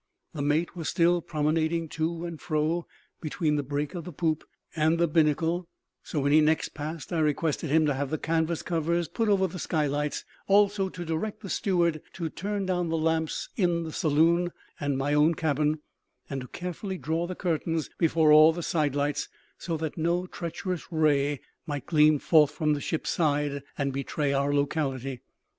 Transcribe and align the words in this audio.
The 0.33 0.41
mate 0.41 0.75
was 0.75 0.89
still 0.89 1.21
promenading 1.21 1.87
to 1.89 2.25
and 2.25 2.41
fro 2.41 2.87
between 3.21 3.55
the 3.55 3.61
break 3.61 3.93
of 3.93 4.03
the 4.03 4.11
poop 4.11 4.43
and 4.75 4.97
the 4.97 5.07
binnacle; 5.07 5.67
so 6.01 6.21
when 6.21 6.31
he 6.31 6.41
next 6.41 6.69
passed 6.69 7.13
I 7.13 7.19
requested 7.19 7.69
him 7.69 7.85
to 7.85 7.93
have 7.93 8.09
the 8.09 8.17
canvas 8.17 8.63
covers 8.63 9.07
put 9.07 9.29
over 9.29 9.45
the 9.45 9.59
skylights, 9.59 10.25
also 10.47 10.89
to 10.89 11.05
direct 11.05 11.41
the 11.41 11.51
steward 11.51 12.01
to 12.13 12.29
turn 12.31 12.65
down 12.65 12.89
the 12.89 12.97
lamps 12.97 13.49
in 13.55 13.83
the 13.83 13.91
saloon 13.91 14.51
and 14.79 14.97
my 14.97 15.13
own 15.13 15.35
cabin, 15.35 15.81
and 16.27 16.41
to 16.41 16.47
carefully 16.47 16.97
draw 16.97 17.27
the 17.27 17.35
curtains 17.35 17.91
before 17.99 18.31
all 18.31 18.51
the 18.53 18.63
sidelights, 18.63 19.29
so 19.59 19.77
that 19.77 19.99
no 19.99 20.25
treacherous 20.25 20.91
ray 20.91 21.41
might 21.67 21.85
gleam 21.85 22.17
forth 22.17 22.49
from 22.49 22.73
the 22.73 22.81
ship's 22.81 23.11
side 23.11 23.61
and 23.77 23.93
betray 23.93 24.33
our 24.33 24.51
locality. 24.51 25.21